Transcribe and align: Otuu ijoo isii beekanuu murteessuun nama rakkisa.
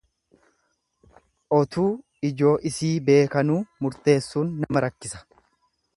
Otuu 1.57 1.85
ijoo 2.31 2.55
isii 2.71 2.91
beekanuu 3.11 3.61
murteessuun 3.87 4.51
nama 4.65 4.85
rakkisa. 4.87 5.25